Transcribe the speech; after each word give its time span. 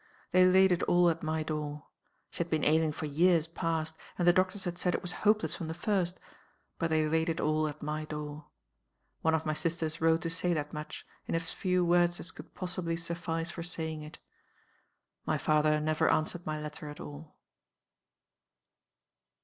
They 0.31 0.47
laid 0.47 0.71
it 0.71 0.81
all 0.89 1.11
at 1.11 1.21
my 1.21 1.43
door. 1.43 1.85
She 2.31 2.39
had 2.39 2.49
been 2.49 2.63
ailing 2.63 2.91
for 2.91 3.05
years 3.05 3.47
past, 3.47 3.95
and 4.17 4.27
the 4.27 4.33
doctors 4.33 4.63
had 4.63 4.79
said 4.79 4.95
it 4.95 5.03
was 5.03 5.11
hopeless 5.21 5.53
from 5.55 5.67
the 5.67 5.75
first 5.75 6.19
but 6.79 6.89
they 6.89 7.07
laid 7.07 7.29
it 7.29 7.39
all 7.39 7.67
at 7.67 7.83
my 7.83 8.05
door. 8.05 8.47
One 9.21 9.35
of 9.35 9.45
my 9.45 9.53
sisters 9.53 10.01
wrote 10.01 10.23
to 10.23 10.31
say 10.31 10.55
that 10.55 10.73
much, 10.73 11.05
in 11.27 11.35
as 11.35 11.51
few 11.53 11.85
words 11.85 12.19
as 12.19 12.31
could 12.31 12.55
possibly 12.55 12.95
suffice 12.97 13.51
for 13.51 13.61
saying 13.61 14.01
it. 14.01 14.17
My 15.27 15.37
father 15.37 15.79
never 15.79 16.09
answered 16.09 16.47
my 16.47 16.59
letter 16.59 16.89
at 16.89 16.99
all." 16.99 17.37